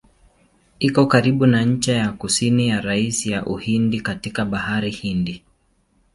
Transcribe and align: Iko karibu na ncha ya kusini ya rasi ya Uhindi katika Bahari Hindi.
Iko 0.87 1.03
karibu 1.07 1.45
na 1.47 1.63
ncha 1.65 1.93
ya 1.93 2.11
kusini 2.11 2.67
ya 2.67 2.81
rasi 2.81 3.31
ya 3.31 3.45
Uhindi 3.45 4.01
katika 4.01 4.45
Bahari 4.45 4.91
Hindi. 4.91 5.43